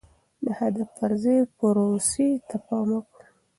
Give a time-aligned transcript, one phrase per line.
[0.45, 3.27] د هدف پر ځای پروسې ته پام وکړئ.